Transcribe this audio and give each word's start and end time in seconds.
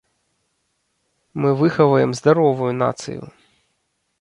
Мы 1.41 1.53
выхаваем 1.61 2.11
здаровую 2.19 2.73
нацыю. 2.81 3.31